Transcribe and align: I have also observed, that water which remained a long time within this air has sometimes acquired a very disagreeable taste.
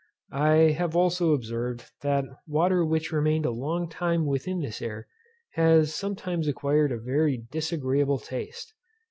I 0.33 0.71
have 0.79 0.95
also 0.95 1.31
observed, 1.31 1.91
that 2.01 2.25
water 2.47 2.83
which 2.83 3.11
remained 3.11 3.45
a 3.45 3.51
long 3.51 3.87
time 3.87 4.25
within 4.25 4.59
this 4.59 4.81
air 4.81 5.07
has 5.51 5.93
sometimes 5.93 6.47
acquired 6.47 6.91
a 6.91 6.97
very 6.97 7.43
disagreeable 7.51 8.17
taste. 8.17 8.73